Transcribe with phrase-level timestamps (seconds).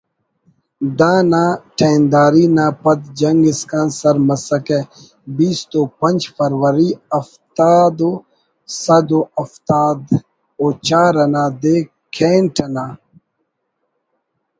[0.99, 1.43] دا نا
[1.77, 4.79] ٹہنداری نا پد جنگ اسکان سر مسکہ
[5.35, 8.09] بیست و پنچ فروری ہفتدہ
[8.81, 10.01] سد و ہفتاد
[10.61, 11.75] و چار نا دے
[12.15, 12.85] کینٹ انا